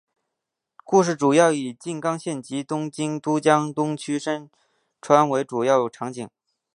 [0.83, 4.49] 故事主要以静冈县及东京都江东区深
[4.99, 6.27] 川为主要场景。